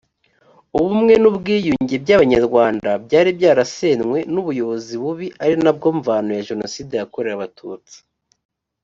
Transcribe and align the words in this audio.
ubumwe 0.79 1.13
n’ubwiyunge 1.21 1.95
by’abanyarwanda 2.03 2.89
byari 3.05 3.29
byarasenywe 3.37 4.17
n’ubuyobozi 4.33 4.93
bubi 5.01 5.27
ari 5.43 5.55
na 5.63 5.71
bwo 5.77 5.89
mvano 5.99 6.29
ya 6.37 6.45
jenoside 6.49 6.91
yakorewe 6.95 7.35
abatutsi 7.37 7.97